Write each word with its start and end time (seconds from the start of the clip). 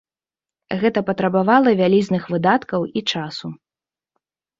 Гэта 0.83 0.99
патрабавала 1.09 1.73
вялізных 1.81 2.23
выдаткаў 2.37 2.81
і 2.87 2.99
часу. 3.13 3.47